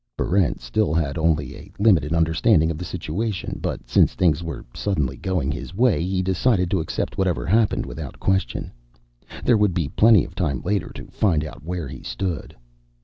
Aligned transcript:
Barrent 0.17 0.61
still 0.61 0.95
had 0.95 1.15
only 1.19 1.55
a 1.55 1.71
limited 1.77 2.11
understanding 2.11 2.71
of 2.71 2.79
the 2.79 2.83
situation. 2.85 3.59
But 3.61 3.87
since 3.87 4.15
things 4.15 4.41
were 4.43 4.65
suddenly 4.73 5.15
going 5.15 5.51
his 5.51 5.75
way, 5.75 6.03
he 6.03 6.23
decided 6.23 6.71
to 6.71 6.79
accept 6.79 7.19
whatever 7.19 7.45
happened 7.45 7.85
without 7.85 8.19
question. 8.19 8.71
There 9.45 9.57
would 9.57 9.75
be 9.75 9.89
plenty 9.89 10.25
of 10.25 10.33
time 10.33 10.61
later 10.61 10.89
to 10.95 11.05
find 11.11 11.45
out 11.45 11.61
where 11.63 11.87
he 11.87 12.01
stood. 12.01 12.55